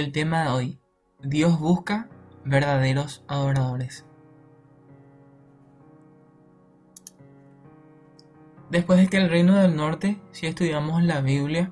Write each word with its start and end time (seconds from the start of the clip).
El 0.00 0.12
tema 0.12 0.44
de 0.44 0.48
hoy, 0.48 0.78
Dios 1.22 1.60
busca 1.60 2.08
verdaderos 2.46 3.22
adoradores. 3.28 4.06
Después 8.70 8.98
de 8.98 9.08
que 9.08 9.18
el 9.18 9.28
reino 9.28 9.56
del 9.56 9.76
norte, 9.76 10.18
si 10.30 10.46
estudiamos 10.46 11.02
la 11.02 11.20
Biblia, 11.20 11.70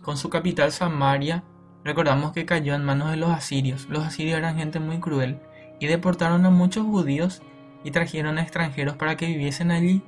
con 0.00 0.16
su 0.16 0.30
capital 0.30 0.72
Samaria, 0.72 1.44
recordamos 1.84 2.32
que 2.32 2.46
cayó 2.46 2.74
en 2.74 2.82
manos 2.82 3.10
de 3.10 3.18
los 3.18 3.28
asirios. 3.28 3.86
Los 3.90 4.06
asirios 4.06 4.38
eran 4.38 4.56
gente 4.56 4.80
muy 4.80 4.98
cruel 4.98 5.38
y 5.78 5.86
deportaron 5.86 6.46
a 6.46 6.50
muchos 6.50 6.86
judíos 6.86 7.42
y 7.84 7.90
trajeron 7.90 8.38
a 8.38 8.42
extranjeros 8.42 8.96
para 8.96 9.18
que 9.18 9.26
viviesen 9.26 9.70
allí. 9.70 10.02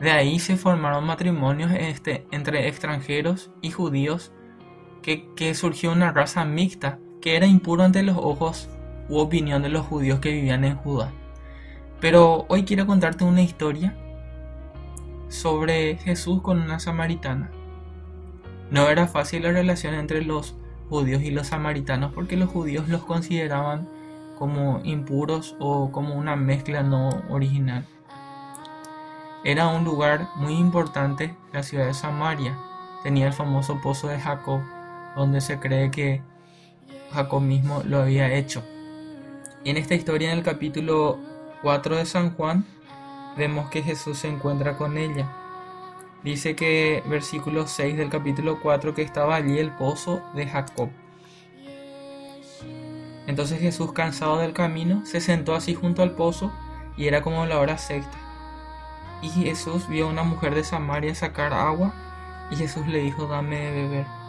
De 0.00 0.12
ahí 0.12 0.38
se 0.38 0.56
formaron 0.56 1.04
matrimonios 1.04 1.72
este, 1.72 2.26
entre 2.30 2.68
extranjeros 2.68 3.50
y 3.60 3.70
judíos 3.70 4.32
que, 5.04 5.54
surgió 5.54 5.92
una 5.92 6.12
raza 6.12 6.44
mixta 6.46 6.98
que 7.20 7.36
era 7.36 7.46
impuro 7.46 7.82
ante 7.82 8.02
los 8.02 8.16
ojos 8.16 8.70
u 9.08 9.18
opinión 9.18 9.62
de 9.62 9.68
los 9.68 9.86
judíos 9.86 10.20
que 10.20 10.32
vivían 10.32 10.64
en 10.64 10.76
Judá. 10.76 11.12
Pero 12.00 12.46
hoy 12.48 12.64
quiero 12.64 12.86
contarte 12.86 13.24
una 13.24 13.42
historia 13.42 13.94
sobre 15.28 15.96
Jesús 15.98 16.40
con 16.40 16.60
una 16.60 16.80
samaritana. 16.80 17.50
No 18.70 18.88
era 18.88 19.06
fácil 19.06 19.42
la 19.42 19.52
relación 19.52 19.94
entre 19.94 20.22
los 20.22 20.54
judíos 20.88 21.22
y 21.22 21.30
los 21.30 21.48
samaritanos 21.48 22.12
porque 22.14 22.36
los 22.36 22.48
judíos 22.48 22.88
los 22.88 23.04
consideraban 23.04 23.88
como 24.38 24.80
impuros 24.84 25.54
o 25.60 25.92
como 25.92 26.14
una 26.14 26.34
mezcla 26.34 26.82
no 26.82 27.10
original. 27.28 27.86
Era 29.44 29.68
un 29.68 29.84
lugar 29.84 30.28
muy 30.36 30.54
importante, 30.54 31.36
la 31.52 31.62
ciudad 31.62 31.86
de 31.86 31.94
Samaria. 31.94 32.56
Tenía 33.02 33.26
el 33.26 33.34
famoso 33.34 33.78
pozo 33.82 34.08
de 34.08 34.18
Jacob, 34.18 34.62
donde 35.16 35.40
se 35.40 35.58
cree 35.58 35.90
que 35.90 36.22
Jacob 37.12 37.40
mismo 37.40 37.82
lo 37.84 38.00
había 38.00 38.32
hecho. 38.34 38.64
En 39.64 39.76
esta 39.76 39.94
historia, 39.94 40.32
en 40.32 40.38
el 40.38 40.44
capítulo 40.44 41.18
4 41.62 41.96
de 41.96 42.06
San 42.06 42.34
Juan, 42.34 42.64
vemos 43.36 43.70
que 43.70 43.82
Jesús 43.82 44.18
se 44.18 44.28
encuentra 44.28 44.76
con 44.76 44.98
ella. 44.98 45.30
Dice 46.22 46.56
que 46.56 47.02
versículo 47.06 47.66
6 47.66 47.96
del 47.96 48.10
capítulo 48.10 48.60
4 48.60 48.94
que 48.94 49.02
estaba 49.02 49.36
allí 49.36 49.58
el 49.58 49.70
pozo 49.70 50.22
de 50.34 50.46
Jacob. 50.46 50.90
Entonces 53.26 53.60
Jesús, 53.60 53.92
cansado 53.92 54.38
del 54.38 54.52
camino, 54.52 55.06
se 55.06 55.20
sentó 55.20 55.54
así 55.54 55.74
junto 55.74 56.02
al 56.02 56.12
pozo 56.12 56.52
y 56.96 57.06
era 57.06 57.22
como 57.22 57.46
la 57.46 57.58
hora 57.58 57.78
sexta. 57.78 58.18
Y 59.22 59.28
Jesús 59.30 59.88
vio 59.88 60.06
a 60.06 60.10
una 60.10 60.24
mujer 60.24 60.54
de 60.54 60.64
Samaria 60.64 61.14
sacar 61.14 61.54
agua 61.54 61.94
y 62.50 62.56
Jesús 62.56 62.86
le 62.86 62.98
dijo, 62.98 63.26
dame 63.26 63.58
de 63.58 63.72
beber 63.72 64.23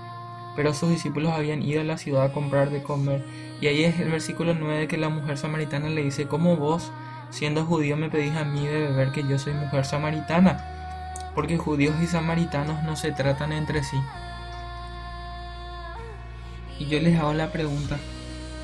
pero 0.56 0.73
sus 0.73 0.89
discípulos 0.89 1.34
habían 1.34 1.61
ido 1.61 1.81
a 1.81 1.84
la 1.84 1.98
ciudad 1.98 2.23
a 2.23 2.31
comprar 2.31 2.70
de 2.70 2.81
comer. 2.81 3.25
Y 3.61 3.67
ahí 3.67 3.84
es 3.84 4.00
el 4.00 4.09
versículo 4.09 4.53
9 4.53 4.88
que 4.88 4.98
la 4.98 5.09
mujer 5.09 5.38
samaritana 5.38 5.89
le 5.89 6.03
dice, 6.03 6.28
¿cómo 6.28 6.56
vos, 6.56 6.92
siendo 7.30 7.66
judío, 7.66 7.98
me 7.98 8.09
pedís 8.09 8.36
a 8.36 8.45
mí 8.45 8.66
de 8.66 8.80
beber 8.80 9.11
que 9.11 9.28
yo 9.28 9.38
soy 9.38 9.53
mujer 9.53 9.86
samaritana? 9.86 10.64
Porque 11.33 11.58
judíos 11.58 11.95
y 12.02 12.08
samaritanos 12.08 12.83
no 12.83 12.95
se 12.95 13.11
tratan 13.11 13.52
entre 13.52 13.83
sí. 13.83 13.98
Y 16.80 16.86
yo 16.88 17.00
les 17.00 17.20
hago 17.20 17.33
la 17.33 17.52
pregunta, 17.52 17.98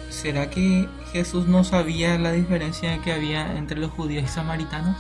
¿será 0.09 0.49
que 0.49 0.87
Jesús 1.11 1.47
no 1.47 1.63
sabía 1.63 2.17
la 2.17 2.31
diferencia 2.31 2.99
que 2.99 3.11
había 3.11 3.57
entre 3.57 3.77
los 3.77 3.91
judíos 3.91 4.23
y 4.23 4.27
samaritanos? 4.27 4.97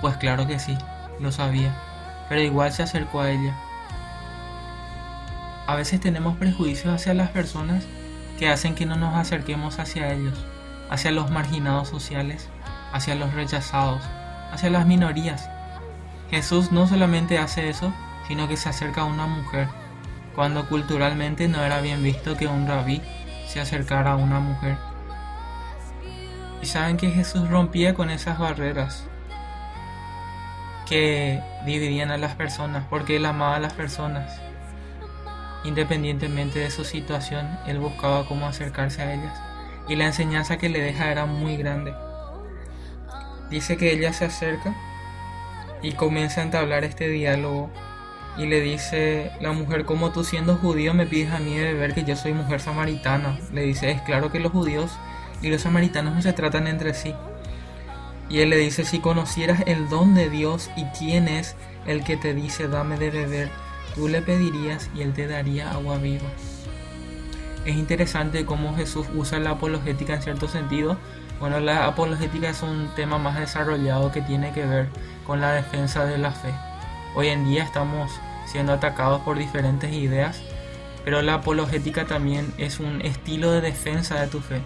Pues 0.00 0.16
claro 0.16 0.46
que 0.46 0.58
sí, 0.58 0.76
lo 1.20 1.32
sabía, 1.32 1.74
pero 2.28 2.40
igual 2.40 2.72
se 2.72 2.82
acercó 2.82 3.20
a 3.20 3.30
ella 3.30 3.56
a 5.66 5.76
veces 5.76 6.00
tenemos 6.00 6.36
prejuicios 6.36 6.92
hacia 6.92 7.14
las 7.14 7.30
personas 7.30 7.84
que 8.38 8.48
hacen 8.48 8.74
que 8.74 8.84
no 8.84 8.96
nos 8.96 9.14
acerquemos 9.14 9.78
hacia 9.78 10.12
ellos, 10.12 10.38
hacia 10.90 11.10
los 11.10 11.30
marginados 11.30 11.88
sociales, 11.88 12.48
hacia 12.92 13.14
los 13.14 13.32
rechazados, 13.32 14.02
hacia 14.52 14.70
las 14.70 14.86
minorías. 14.86 15.48
Jesús 16.30 16.70
no 16.70 16.86
solamente 16.86 17.38
hace 17.38 17.70
eso, 17.70 17.94
sino 18.28 18.46
que 18.48 18.56
se 18.56 18.68
acerca 18.68 19.02
a 19.02 19.06
una 19.06 19.26
mujer, 19.26 19.68
cuando 20.34 20.68
culturalmente 20.68 21.48
no 21.48 21.62
era 21.62 21.80
bien 21.80 22.02
visto 22.02 22.36
que 22.36 22.46
un 22.46 22.66
rabí 22.66 23.00
se 23.46 23.60
acercara 23.60 24.12
a 24.12 24.16
una 24.16 24.40
mujer. 24.40 24.76
Y 26.60 26.66
saben 26.66 26.96
que 26.96 27.10
Jesús 27.10 27.48
rompía 27.48 27.94
con 27.94 28.10
esas 28.10 28.38
barreras 28.38 29.04
que 30.86 31.42
dividían 31.64 32.10
a 32.10 32.18
las 32.18 32.34
personas, 32.34 32.84
porque 32.90 33.16
él 33.16 33.24
amaba 33.24 33.56
a 33.56 33.60
las 33.60 33.72
personas 33.72 34.40
Independientemente 35.64 36.58
de 36.58 36.70
su 36.70 36.84
situación, 36.84 37.58
él 37.66 37.78
buscaba 37.78 38.26
cómo 38.26 38.46
acercarse 38.46 39.02
a 39.02 39.14
ellas 39.14 39.38
y 39.88 39.96
la 39.96 40.06
enseñanza 40.06 40.56
que 40.56 40.68
le 40.68 40.80
deja 40.80 41.10
era 41.10 41.26
muy 41.26 41.56
grande. 41.56 41.94
Dice 43.50 43.76
que 43.76 43.92
ella 43.92 44.12
se 44.12 44.26
acerca 44.26 44.74
y 45.82 45.92
comienza 45.92 46.40
a 46.40 46.44
entablar 46.44 46.84
este 46.84 47.08
diálogo 47.08 47.70
y 48.36 48.46
le 48.46 48.60
dice 48.60 49.30
la 49.40 49.52
mujer, 49.52 49.84
como 49.84 50.10
tú 50.10 50.24
siendo 50.24 50.56
judío 50.56 50.94
me 50.94 51.06
pides 51.06 51.32
a 51.32 51.38
mí 51.38 51.56
de 51.56 51.72
beber 51.72 51.94
que 51.94 52.04
yo 52.04 52.16
soy 52.16 52.32
mujer 52.32 52.60
samaritana. 52.60 53.38
Le 53.52 53.62
dice, 53.62 53.90
es 53.90 54.00
claro 54.02 54.32
que 54.32 54.40
los 54.40 54.52
judíos 54.52 54.90
y 55.42 55.50
los 55.50 55.62
samaritanos 55.62 56.14
no 56.14 56.22
se 56.22 56.32
tratan 56.32 56.66
entre 56.66 56.94
sí. 56.94 57.14
Y 58.30 58.40
él 58.40 58.50
le 58.50 58.56
dice, 58.56 58.84
si 58.84 59.00
conocieras 59.00 59.62
el 59.66 59.88
don 59.88 60.14
de 60.14 60.30
Dios 60.30 60.70
y 60.76 60.84
quién 60.98 61.28
es 61.28 61.54
el 61.86 62.02
que 62.02 62.16
te 62.16 62.32
dice 62.34 62.68
dame 62.68 62.96
de 62.96 63.10
beber, 63.10 63.50
tú 63.94 64.08
le 64.08 64.22
pedirías 64.22 64.90
y 64.94 65.02
él 65.02 65.12
te 65.12 65.26
daría 65.26 65.70
agua 65.70 65.98
viva. 65.98 66.28
Es 67.64 67.76
interesante 67.76 68.44
cómo 68.44 68.76
Jesús 68.76 69.06
usa 69.14 69.38
la 69.38 69.50
apologética 69.50 70.14
en 70.14 70.22
cierto 70.22 70.48
sentido. 70.48 70.98
Bueno, 71.40 71.60
la 71.60 71.86
apologética 71.86 72.50
es 72.50 72.62
un 72.62 72.90
tema 72.94 73.18
más 73.18 73.38
desarrollado 73.38 74.12
que 74.12 74.20
tiene 74.20 74.52
que 74.52 74.66
ver 74.66 74.88
con 75.26 75.40
la 75.40 75.52
defensa 75.52 76.04
de 76.04 76.18
la 76.18 76.30
fe. 76.30 76.52
Hoy 77.14 77.28
en 77.28 77.44
día 77.44 77.64
estamos 77.64 78.10
siendo 78.46 78.72
atacados 78.72 79.22
por 79.22 79.38
diferentes 79.38 79.92
ideas, 79.92 80.42
pero 81.04 81.22
la 81.22 81.34
apologética 81.34 82.04
también 82.04 82.52
es 82.58 82.80
un 82.80 83.00
estilo 83.00 83.50
de 83.52 83.60
defensa 83.60 84.20
de 84.20 84.26
tu 84.26 84.40
fe 84.40 84.60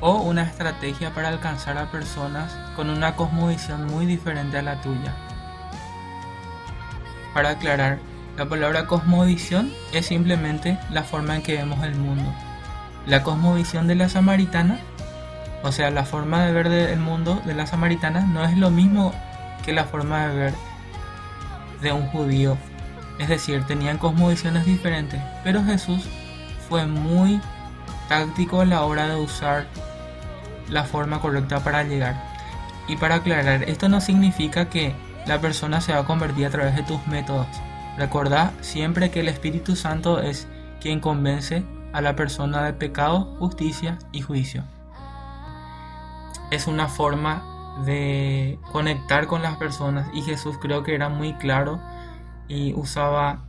o 0.00 0.16
una 0.22 0.42
estrategia 0.42 1.14
para 1.14 1.28
alcanzar 1.28 1.78
a 1.78 1.90
personas 1.90 2.52
con 2.74 2.90
una 2.90 3.16
cosmovisión 3.16 3.86
muy 3.86 4.06
diferente 4.06 4.58
a 4.58 4.62
la 4.62 4.80
tuya. 4.80 5.14
Para 7.34 7.50
aclarar, 7.50 7.98
la 8.36 8.48
palabra 8.48 8.86
cosmovisión 8.86 9.72
es 9.92 10.06
simplemente 10.06 10.78
la 10.90 11.02
forma 11.02 11.36
en 11.36 11.42
que 11.42 11.56
vemos 11.56 11.84
el 11.84 11.94
mundo. 11.94 12.32
La 13.06 13.22
cosmovisión 13.22 13.86
de 13.86 13.94
la 13.94 14.08
samaritana, 14.08 14.78
o 15.62 15.72
sea, 15.72 15.90
la 15.90 16.04
forma 16.04 16.44
de 16.44 16.52
ver 16.52 16.66
el 16.66 17.00
mundo 17.00 17.40
de 17.44 17.54
la 17.54 17.66
samaritana, 17.66 18.22
no 18.22 18.44
es 18.44 18.56
lo 18.56 18.70
mismo 18.70 19.12
que 19.64 19.72
la 19.72 19.84
forma 19.84 20.26
de 20.26 20.36
ver 20.36 20.54
de 21.82 21.92
un 21.92 22.06
judío. 22.08 22.56
Es 23.18 23.28
decir, 23.28 23.64
tenían 23.64 23.98
cosmovisiones 23.98 24.64
diferentes, 24.64 25.20
pero 25.44 25.62
Jesús 25.62 26.08
fue 26.68 26.86
muy 26.86 27.40
táctico 28.08 28.62
a 28.62 28.64
la 28.64 28.82
hora 28.82 29.06
de 29.08 29.16
usar 29.16 29.66
la 30.68 30.84
forma 30.84 31.20
correcta 31.20 31.60
para 31.60 31.82
llegar. 31.84 32.16
Y 32.88 32.96
para 32.96 33.16
aclarar, 33.16 33.62
esto 33.64 33.88
no 33.88 34.00
significa 34.00 34.70
que 34.70 34.94
la 35.26 35.40
persona 35.40 35.80
se 35.80 35.92
va 35.92 36.00
a 36.00 36.04
convertir 36.06 36.46
a 36.46 36.50
través 36.50 36.76
de 36.76 36.82
tus 36.82 37.06
métodos. 37.06 37.46
Recordad 37.98 38.52
siempre 38.60 39.10
que 39.10 39.20
el 39.20 39.28
Espíritu 39.28 39.76
Santo 39.76 40.20
es 40.20 40.48
quien 40.80 41.00
convence 41.00 41.64
a 41.92 42.00
la 42.00 42.16
persona 42.16 42.64
de 42.64 42.72
pecado, 42.72 43.36
justicia 43.38 43.98
y 44.12 44.22
juicio. 44.22 44.64
Es 46.50 46.66
una 46.66 46.88
forma 46.88 47.44
de 47.84 48.58
conectar 48.72 49.26
con 49.26 49.42
las 49.42 49.56
personas 49.56 50.08
y 50.14 50.22
Jesús 50.22 50.56
creo 50.60 50.82
que 50.82 50.94
era 50.94 51.08
muy 51.08 51.34
claro 51.34 51.80
y 52.48 52.74
usaba 52.74 53.44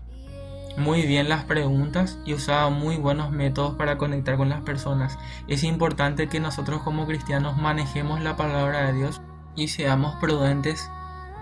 muy 0.78 1.06
bien 1.06 1.28
las 1.28 1.44
preguntas 1.44 2.18
y 2.26 2.34
usaba 2.34 2.70
muy 2.70 2.98
buenos 2.98 3.32
métodos 3.32 3.76
para 3.76 3.98
conectar 3.98 4.38
con 4.38 4.50
las 4.50 4.62
personas. 4.62 5.18
Es 5.48 5.64
importante 5.64 6.28
que 6.28 6.40
nosotros 6.40 6.82
como 6.82 7.06
cristianos 7.08 7.58
manejemos 7.58 8.22
la 8.22 8.38
palabra 8.38 8.88
de 8.88 8.94
Dios 8.94 9.22
y 9.56 9.68
seamos 9.68 10.16
prudentes 10.16 10.90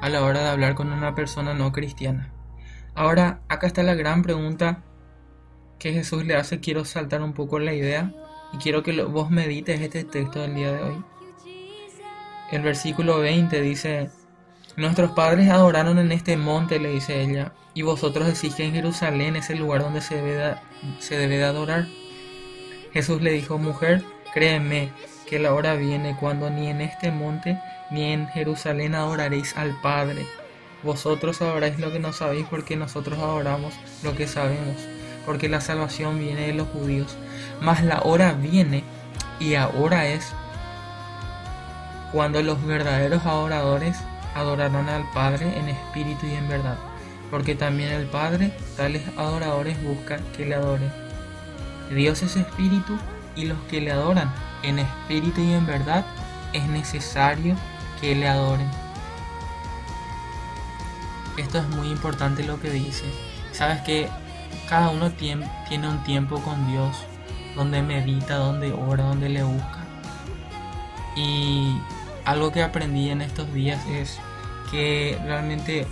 a 0.02 0.10
la 0.10 0.24
hora 0.24 0.42
de 0.42 0.50
hablar 0.50 0.76
con 0.76 0.92
una 0.92 1.16
persona 1.16 1.54
no 1.54 1.72
cristiana. 1.72 2.32
Ahora, 2.96 3.42
acá 3.48 3.68
está 3.68 3.84
la 3.84 3.96
gran 3.96 4.24
pregunta 4.24 4.84
que 5.78 5.94
Jesús 5.94 6.26
le 6.26 6.36
hace. 6.36 6.60
Quiero 6.60 6.86
saltar 6.86 7.22
un 7.22 7.34
poco 7.34 7.60
la 7.60 7.74
idea 7.74 8.14
y 8.54 8.58
quiero 8.58 8.84
que 8.84 9.02
vos 9.04 9.30
medites 9.30 9.80
este 9.80 10.04
texto 10.04 10.42
del 10.42 10.56
día 10.56 10.72
de 10.72 10.84
hoy. 10.84 11.04
El 12.52 12.62
versículo 12.62 13.20
20 13.20 13.62
dice, 13.62 14.10
Nuestros 14.76 15.12
padres 15.12 15.50
adoraron 15.50 16.00
en 16.00 16.12
este 16.12 16.38
monte, 16.38 16.80
le 16.80 16.90
dice 16.90 17.22
ella, 17.22 17.54
y 17.74 17.82
vosotros 17.82 18.28
decís 18.28 18.56
que 18.56 18.66
en 18.66 18.74
Jerusalén 18.74 19.36
es 19.36 19.50
el 19.50 19.60
lugar 19.60 19.82
donde 19.82 20.02
se 20.02 20.16
debe 20.16 20.56
se 21.00 21.18
debe 21.18 21.38
de 21.38 21.44
adorar. 21.44 21.88
Jesús 22.94 23.22
le 23.22 23.32
dijo, 23.32 23.58
mujer, 23.58 24.04
créeme 24.34 24.92
que 25.28 25.40
la 25.40 25.54
hora 25.54 25.76
viene 25.76 26.16
cuando 26.20 26.50
ni 26.50 26.68
en 26.68 26.82
este 26.82 27.12
monte 27.12 27.60
ni 27.92 28.12
en 28.14 28.28
Jerusalén 28.28 28.96
adoraréis 28.96 29.56
al 29.58 29.80
Padre. 29.82 30.26
Vosotros 30.84 31.42
adoráis 31.42 31.80
lo 31.80 31.92
que 31.92 32.00
no 32.00 32.14
sabéis 32.14 32.46
porque 32.50 32.76
nosotros 32.76 33.20
adoramos 33.20 33.74
lo 34.04 34.16
que 34.16 34.28
sabemos, 34.28 34.78
porque 35.26 35.50
la 35.50 35.62
salvación 35.62 36.20
viene 36.20 36.48
de 36.48 36.54
los 36.54 36.68
judíos. 36.70 37.18
Mas 37.62 37.84
la 37.84 38.02
hora 38.02 38.34
viene 38.34 38.84
y 39.40 39.56
ahora 39.56 40.08
es 40.08 40.34
cuando 42.12 42.42
los 42.42 42.66
verdaderos 42.66 43.26
adoradores 43.26 43.98
adorarán 44.36 44.90
al 44.90 45.10
Padre 45.12 45.58
en 45.58 45.70
espíritu 45.70 46.26
y 46.26 46.34
en 46.34 46.48
verdad, 46.48 46.78
porque 47.30 47.56
también 47.56 47.92
el 47.92 48.06
Padre 48.08 48.54
tales 48.78 49.04
adoradores 49.18 49.82
busca 49.84 50.20
que 50.36 50.46
le 50.46 50.56
adoren. 50.56 50.92
Dios 51.94 52.22
es 52.22 52.36
espíritu 52.36 52.98
y 53.36 53.46
los 53.46 53.58
que 53.70 53.82
le 53.82 53.92
adoran 53.92 54.34
en 54.64 54.80
espíritu 54.80 55.42
y 55.42 55.54
en 55.54 55.66
verdad 55.66 56.06
es 56.54 56.68
necesario 56.68 57.56
que 58.02 58.16
le 58.16 58.28
adoren. 58.28 58.70
Esto 61.38 61.60
es 61.60 61.68
muy 61.70 61.88
importante 61.88 62.44
lo 62.44 62.60
que 62.60 62.70
dice. 62.70 63.06
Sabes 63.52 63.82
que 63.82 64.10
cada 64.68 64.90
uno 64.90 65.12
tiene 65.12 65.48
un 65.88 66.04
tiempo 66.04 66.42
con 66.42 66.70
Dios, 66.70 66.98
donde 67.56 67.82
medita, 67.82 68.36
donde 68.36 68.72
ora, 68.74 69.04
donde 69.06 69.30
le 69.30 69.44
busca. 69.44 69.80
Y 71.16 71.78
algo 72.26 72.52
que 72.52 72.62
aprendí 72.62 73.10
en 73.10 73.22
estos 73.22 73.52
días 73.54 73.86
es 73.88 74.20
que 74.70 75.20
realmente 75.24 75.88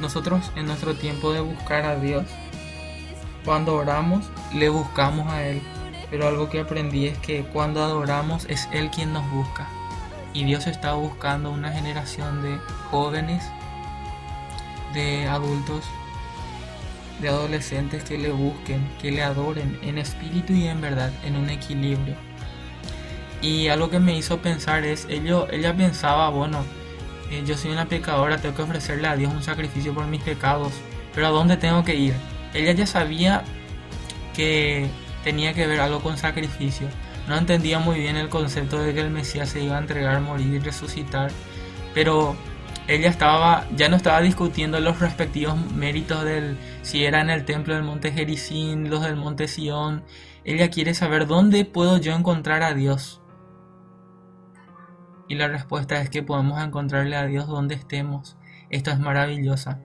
nosotros 0.00 0.50
en 0.56 0.66
nuestro 0.66 0.94
tiempo 0.94 1.32
de 1.32 1.40
buscar 1.40 1.84
a 1.84 1.96
Dios, 1.96 2.24
cuando 3.44 3.74
oramos, 3.74 4.24
le 4.54 4.68
buscamos 4.68 5.30
a 5.30 5.46
Él. 5.46 5.62
Pero 6.10 6.26
algo 6.26 6.48
que 6.48 6.60
aprendí 6.60 7.06
es 7.06 7.18
que 7.18 7.44
cuando 7.44 7.82
adoramos 7.82 8.46
es 8.46 8.68
Él 8.72 8.90
quien 8.90 9.12
nos 9.12 9.30
busca. 9.30 9.68
Y 10.34 10.44
Dios 10.44 10.66
está 10.66 10.94
buscando 10.94 11.50
una 11.50 11.70
generación 11.72 12.42
de 12.42 12.58
jóvenes, 12.90 13.44
de 14.92 15.26
adultos, 15.26 15.84
de 17.20 17.28
adolescentes 17.28 18.02
que 18.04 18.18
le 18.18 18.30
busquen, 18.30 18.86
que 19.00 19.12
le 19.12 19.22
adoren 19.22 19.78
en 19.82 19.96
espíritu 19.96 20.52
y 20.52 20.66
en 20.66 20.80
verdad, 20.80 21.12
en 21.24 21.36
un 21.36 21.48
equilibrio. 21.48 22.16
Y 23.40 23.68
algo 23.68 23.90
que 23.90 24.00
me 24.00 24.16
hizo 24.16 24.38
pensar 24.38 24.84
es, 24.84 25.06
ella 25.08 25.76
pensaba, 25.76 26.28
bueno, 26.30 26.64
eh, 27.30 27.42
yo 27.46 27.56
soy 27.56 27.70
una 27.70 27.86
pecadora, 27.86 28.38
tengo 28.38 28.56
que 28.56 28.62
ofrecerle 28.62 29.06
a 29.06 29.16
Dios 29.16 29.32
un 29.32 29.42
sacrificio 29.42 29.94
por 29.94 30.06
mis 30.06 30.22
pecados, 30.22 30.72
pero 31.14 31.28
¿a 31.28 31.30
dónde 31.30 31.56
tengo 31.56 31.84
que 31.84 31.94
ir? 31.94 32.14
Ella 32.52 32.72
ya 32.72 32.86
sabía 32.86 33.44
que 34.34 34.88
tenía 35.22 35.54
que 35.54 35.66
ver 35.66 35.80
algo 35.80 36.00
con 36.00 36.18
sacrificio. 36.18 36.88
No 37.28 37.36
entendía 37.36 37.78
muy 37.78 38.00
bien 38.00 38.16
el 38.16 38.28
concepto 38.28 38.78
de 38.78 38.92
que 38.92 39.00
el 39.00 39.10
Mesías 39.10 39.48
se 39.48 39.62
iba 39.62 39.76
a 39.76 39.80
entregar, 39.80 40.20
morir 40.20 40.54
y 40.54 40.58
resucitar, 40.58 41.30
pero 41.94 42.36
ella 42.86 43.08
estaba, 43.08 43.66
ya 43.74 43.88
no 43.88 43.96
estaba 43.96 44.20
discutiendo 44.20 44.78
los 44.78 45.00
respectivos 45.00 45.56
méritos 45.72 46.22
del 46.24 46.58
si 46.82 47.04
era 47.04 47.22
en 47.22 47.30
el 47.30 47.46
templo 47.46 47.74
del 47.74 47.82
monte 47.82 48.12
Jericín, 48.12 48.90
los 48.90 49.02
del 49.02 49.16
monte 49.16 49.48
Sión. 49.48 50.04
Ella 50.44 50.68
quiere 50.68 50.92
saber 50.92 51.26
dónde 51.26 51.64
puedo 51.64 51.96
yo 51.96 52.14
encontrar 52.14 52.62
a 52.62 52.74
Dios. 52.74 53.22
Y 55.28 55.36
la 55.36 55.48
respuesta 55.48 56.02
es 56.02 56.10
que 56.10 56.22
podemos 56.22 56.62
encontrarle 56.62 57.16
a 57.16 57.24
Dios 57.24 57.46
donde 57.46 57.74
estemos. 57.74 58.36
Esto 58.68 58.90
es 58.90 58.98
maravillosa. 58.98 59.80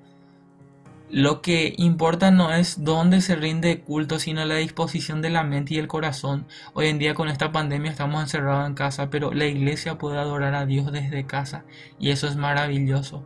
Lo 1.12 1.42
que 1.42 1.74
importa 1.78 2.30
no 2.30 2.54
es 2.54 2.84
dónde 2.84 3.22
se 3.22 3.36
rinde 3.36 3.82
culto, 3.82 4.20
sino 4.20 4.46
la 4.46 4.58
disposición 4.58 5.24
de 5.24 5.32
la 5.32 5.44
mente 5.44 5.74
y 5.74 5.80
el 5.80 5.88
corazón. 5.88 6.46
Hoy 6.74 6.88
en 6.88 7.00
día 7.00 7.16
con 7.16 7.30
esta 7.30 7.52
pandemia 7.52 7.90
estamos 7.90 8.22
encerrados 8.22 8.68
en 8.68 8.76
casa, 8.76 9.10
pero 9.10 9.34
la 9.34 9.46
iglesia 9.46 9.98
puede 9.98 10.20
adorar 10.20 10.54
a 10.54 10.68
Dios 10.68 10.92
desde 10.92 11.26
casa 11.26 11.66
y 12.00 12.12
eso 12.12 12.28
es 12.28 12.36
maravilloso. 12.36 13.26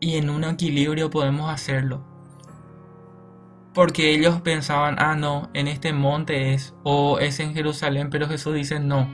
Y 0.00 0.16
en 0.16 0.30
un 0.30 0.42
equilibrio 0.44 1.10
podemos 1.10 1.50
hacerlo. 1.50 2.02
Porque 3.74 4.14
ellos 4.14 4.40
pensaban, 4.40 4.96
ah, 4.98 5.16
no, 5.16 5.50
en 5.52 5.68
este 5.68 5.92
monte 5.92 6.54
es, 6.54 6.74
o 6.82 7.18
es 7.18 7.40
en 7.40 7.52
Jerusalén, 7.52 8.08
pero 8.08 8.26
Jesús 8.26 8.54
dice, 8.54 8.80
no, 8.80 9.06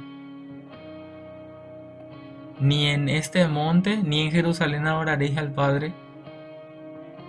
ni 2.60 2.86
en 2.86 3.08
este 3.08 3.48
monte 3.48 3.98
ni 4.02 4.22
en 4.22 4.30
Jerusalén 4.30 4.86
adoraréis 4.86 5.36
al 5.36 5.52
Padre. 5.52 6.05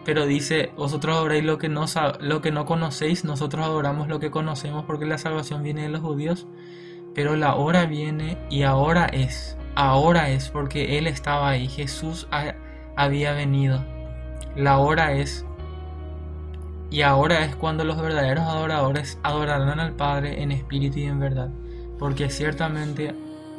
Pero 0.08 0.26
dice, 0.26 0.72
vosotros 0.78 1.18
adoráis 1.18 1.44
lo 1.44 1.58
que, 1.58 1.68
no, 1.68 1.84
lo 2.22 2.42
que 2.42 2.50
no 2.54 2.66
conocéis, 2.66 3.26
nosotros 3.26 3.66
adoramos 3.66 4.08
lo 4.08 4.22
que 4.22 4.32
conocemos 4.32 4.86
porque 4.86 5.06
la 5.06 5.18
salvación 5.18 5.64
viene 5.64 5.82
de 5.82 5.90
los 5.90 6.00
judíos. 6.00 6.48
Pero 7.14 7.36
la 7.36 7.56
hora 7.56 7.86
viene 7.88 8.38
y 8.50 8.64
ahora 8.64 9.08
es, 9.08 9.58
ahora 9.76 10.30
es 10.30 10.48
porque 10.48 10.98
Él 10.98 11.08
estaba 11.08 11.50
ahí, 11.50 11.68
Jesús 11.68 12.26
había 12.96 13.34
venido. 13.34 13.84
La 14.56 14.78
hora 14.78 15.12
es 15.12 15.46
y 16.90 17.02
ahora 17.02 17.44
es 17.44 17.58
cuando 17.58 17.84
los 17.84 18.02
verdaderos 18.02 18.46
adoradores 18.46 19.20
adorarán 19.24 19.82
al 19.82 19.92
Padre 19.92 20.42
en 20.42 20.54
espíritu 20.54 21.00
y 21.00 21.04
en 21.04 21.20
verdad, 21.20 21.50
porque 22.00 22.30
ciertamente 22.30 23.14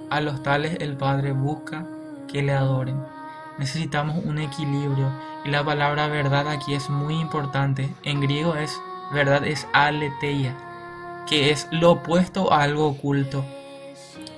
a 0.08 0.22
los 0.22 0.42
tales 0.42 0.78
el 0.80 0.96
Padre 0.96 1.32
busca 1.32 1.86
que 2.26 2.42
le 2.42 2.54
adoren. 2.54 3.17
Necesitamos 3.58 4.24
un 4.24 4.38
equilibrio 4.38 5.10
y 5.44 5.50
la 5.50 5.64
palabra 5.64 6.06
verdad 6.08 6.48
aquí 6.48 6.74
es 6.74 6.88
muy 6.90 7.18
importante. 7.18 7.92
En 8.04 8.20
griego 8.20 8.54
es 8.54 8.80
verdad 9.12 9.46
es 9.46 9.66
aletheia, 9.72 10.54
que 11.26 11.50
es 11.50 11.66
lo 11.70 11.92
opuesto 11.92 12.52
a 12.52 12.62
algo 12.62 12.86
oculto. 12.86 13.44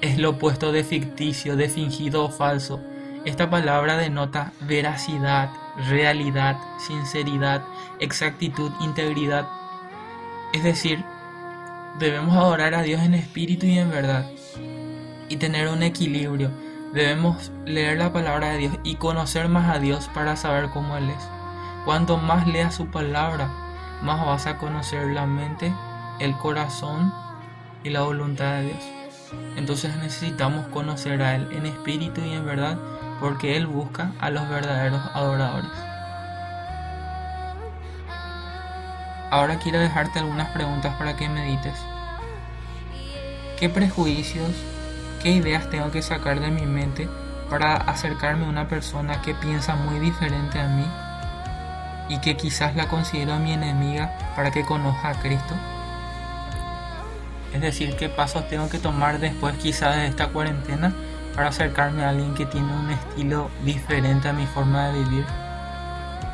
Es 0.00 0.18
lo 0.18 0.30
opuesto 0.30 0.72
de 0.72 0.84
ficticio, 0.84 1.56
de 1.56 1.68
fingido 1.68 2.24
o 2.24 2.30
falso. 2.30 2.80
Esta 3.26 3.50
palabra 3.50 3.98
denota 3.98 4.52
veracidad, 4.62 5.50
realidad, 5.88 6.56
sinceridad, 6.78 7.62
exactitud, 7.98 8.72
integridad. 8.80 9.46
Es 10.54 10.64
decir, 10.64 11.04
debemos 11.98 12.34
adorar 12.34 12.74
a 12.74 12.82
Dios 12.82 13.02
en 13.02 13.14
espíritu 13.14 13.66
y 13.66 13.78
en 13.78 13.90
verdad 13.90 14.26
y 15.30 15.36
tener 15.36 15.68
un 15.68 15.82
equilibrio. 15.82 16.50
Debemos 16.92 17.52
leer 17.66 17.98
la 17.98 18.12
palabra 18.12 18.48
de 18.48 18.58
Dios 18.58 18.78
y 18.82 18.96
conocer 18.96 19.48
más 19.48 19.74
a 19.74 19.78
Dios 19.78 20.10
para 20.12 20.34
saber 20.34 20.70
cómo 20.70 20.96
Él 20.96 21.08
es. 21.08 21.28
Cuanto 21.84 22.16
más 22.16 22.48
leas 22.48 22.74
su 22.74 22.86
palabra, 22.86 23.48
más 24.02 24.26
vas 24.26 24.46
a 24.48 24.58
conocer 24.58 25.06
la 25.12 25.24
mente, 25.24 25.72
el 26.18 26.36
corazón 26.36 27.14
y 27.84 27.90
la 27.90 28.02
voluntad 28.02 28.54
de 28.54 28.62
Dios. 28.64 28.84
Entonces 29.56 29.96
necesitamos 29.98 30.66
conocer 30.66 31.22
a 31.22 31.36
Él 31.36 31.48
en 31.52 31.66
espíritu 31.66 32.22
y 32.22 32.32
en 32.32 32.44
verdad 32.44 32.76
porque 33.20 33.56
Él 33.56 33.68
busca 33.68 34.10
a 34.18 34.30
los 34.30 34.48
verdaderos 34.48 35.00
adoradores. 35.14 35.70
Ahora 39.30 39.60
quiero 39.60 39.78
dejarte 39.78 40.18
algunas 40.18 40.48
preguntas 40.48 40.96
para 40.96 41.16
que 41.16 41.28
medites. 41.28 41.78
¿Qué 43.60 43.68
prejuicios 43.68 44.50
qué 45.20 45.30
ideas 45.30 45.68
tengo 45.70 45.90
que 45.90 46.02
sacar 46.02 46.40
de 46.40 46.50
mi 46.50 46.66
mente 46.66 47.08
para 47.48 47.74
acercarme 47.76 48.46
a 48.46 48.48
una 48.48 48.68
persona 48.68 49.20
que 49.22 49.34
piensa 49.34 49.74
muy 49.76 49.98
diferente 49.98 50.58
a 50.58 50.68
mí 50.68 50.86
y 52.08 52.18
que 52.18 52.36
quizás 52.36 52.74
la 52.74 52.88
considero 52.88 53.38
mi 53.38 53.52
enemiga 53.52 54.12
para 54.34 54.50
que 54.50 54.64
conozca 54.64 55.10
a 55.10 55.14
Cristo. 55.20 55.54
Es 57.52 57.60
decir, 57.60 57.96
qué 57.96 58.08
pasos 58.08 58.48
tengo 58.48 58.68
que 58.68 58.78
tomar 58.78 59.18
después 59.18 59.56
quizás 59.58 59.96
de 59.96 60.06
esta 60.06 60.28
cuarentena 60.28 60.92
para 61.34 61.48
acercarme 61.48 62.04
a 62.04 62.10
alguien 62.10 62.34
que 62.34 62.46
tiene 62.46 62.72
un 62.72 62.90
estilo 62.90 63.50
diferente 63.64 64.28
a 64.28 64.32
mi 64.32 64.46
forma 64.46 64.88
de 64.88 65.02
vivir, 65.04 65.24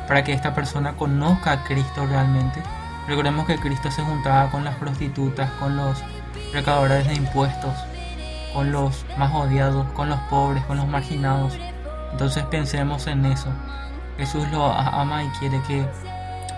para 0.07 0.23
que 0.23 0.33
esta 0.33 0.53
persona 0.53 0.93
conozca 0.93 1.51
a 1.51 1.63
Cristo 1.63 2.05
realmente. 2.05 2.61
Recordemos 3.07 3.45
que 3.45 3.57
Cristo 3.57 3.91
se 3.91 4.03
juntaba 4.03 4.49
con 4.49 4.63
las 4.63 4.75
prostitutas, 4.75 5.49
con 5.59 5.75
los 5.75 6.03
recaudadores 6.53 7.07
de 7.07 7.15
impuestos, 7.15 7.73
con 8.57 8.71
los 8.71 9.05
más 9.19 9.31
odiados, 9.35 9.85
con 9.91 10.09
los 10.09 10.17
pobres, 10.31 10.65
con 10.65 10.77
los 10.77 10.87
marginados. 10.87 11.55
Entonces 12.11 12.43
pensemos 12.45 13.05
en 13.05 13.23
eso. 13.25 13.49
Jesús 14.17 14.47
los 14.51 14.73
ama 14.75 15.23
y 15.23 15.27
quiere 15.37 15.61
que 15.67 15.85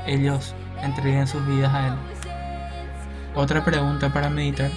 ellos 0.07 0.55
entreguen 0.81 1.27
sus 1.27 1.45
vidas 1.45 1.73
a 1.73 1.87
Él. 1.87 1.93
Otra 3.35 3.65
pregunta 3.65 4.13
para 4.13 4.29
meditar. 4.29 4.71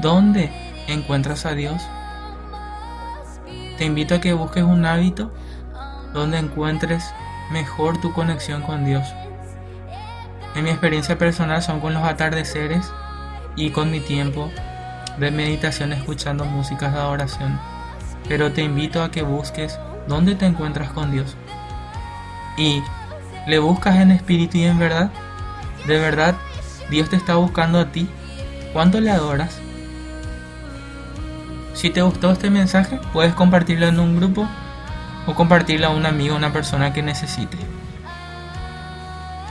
¿Dónde 0.00 0.50
encuentras 0.88 1.44
a 1.44 1.52
Dios? 1.52 1.82
Te 3.76 3.84
invito 3.84 4.14
a 4.14 4.20
que 4.22 4.32
busques 4.32 4.62
un 4.62 4.86
hábito 4.86 5.34
donde 6.14 6.38
encuentres 6.38 7.12
mejor 7.50 8.00
tu 8.00 8.10
conexión 8.14 8.62
con 8.62 8.86
Dios. 8.86 9.06
En 10.54 10.64
mi 10.64 10.70
experiencia 10.70 11.18
personal 11.18 11.62
son 11.62 11.80
con 11.80 11.92
los 11.92 12.04
atardeceres 12.04 12.90
y 13.54 13.68
con 13.68 13.90
mi 13.90 14.00
tiempo 14.00 14.50
de 15.18 15.30
meditación 15.30 15.92
escuchando 15.92 16.44
músicas 16.44 16.92
de 16.92 16.98
adoración, 16.98 17.58
pero 18.28 18.52
te 18.52 18.62
invito 18.62 19.02
a 19.02 19.10
que 19.10 19.22
busques 19.22 19.78
dónde 20.08 20.34
te 20.34 20.46
encuentras 20.46 20.90
con 20.90 21.10
Dios. 21.10 21.36
Y 22.56 22.82
le 23.46 23.58
buscas 23.58 23.96
en 23.96 24.10
espíritu 24.10 24.58
y 24.58 24.64
en 24.64 24.78
verdad. 24.78 25.10
De 25.86 25.98
verdad, 25.98 26.34
Dios 26.90 27.08
te 27.08 27.16
está 27.16 27.36
buscando 27.36 27.80
a 27.80 27.86
ti. 27.86 28.08
¿Cuánto 28.72 29.00
le 29.00 29.10
adoras? 29.10 29.60
Si 31.74 31.90
te 31.90 32.02
gustó 32.02 32.30
este 32.30 32.50
mensaje, 32.50 33.00
puedes 33.12 33.34
compartirlo 33.34 33.86
en 33.86 33.98
un 33.98 34.16
grupo 34.16 34.46
o 35.26 35.34
compartirlo 35.34 35.86
a 35.86 35.90
un 35.90 36.06
amigo, 36.06 36.36
una 36.36 36.52
persona 36.52 36.92
que 36.92 37.02
necesite. 37.02 37.56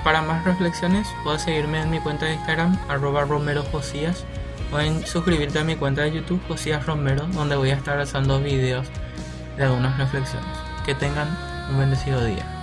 para 0.03 0.21
más 0.23 0.43
reflexiones 0.45 1.07
puedes 1.23 1.43
seguirme 1.43 1.79
en 1.81 1.91
mi 1.91 1.99
cuenta 1.99 2.25
de 2.25 2.33
Instagram 2.33 2.75
arroba 2.89 3.23
josías 4.71 4.73
o 4.73 4.79
en 4.79 5.05
suscribirte 5.05 5.59
a 5.59 5.63
mi 5.63 5.75
cuenta 5.75 6.01
de 6.01 6.13
YouTube 6.13 6.41
Josías 6.47 6.85
Romero 6.85 7.27
donde 7.33 7.55
voy 7.55 7.69
a 7.71 7.75
estar 7.75 7.99
haciendo 7.99 8.41
videos 8.41 8.87
de 9.57 9.63
algunas 9.63 9.97
reflexiones. 9.97 10.49
Que 10.85 10.95
tengan 10.95 11.27
un 11.69 11.79
bendecido 11.79 12.23
día. 12.25 12.60